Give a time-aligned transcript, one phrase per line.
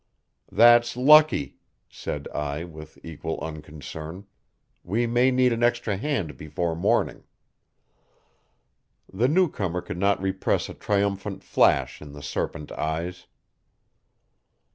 [0.51, 1.57] "That's lucky,"
[1.87, 4.25] said I with equal unconcern.
[4.83, 7.23] "We may need an extra hand before morning."
[9.13, 13.27] The new comer could not repress a triumphant flash in the serpent eyes.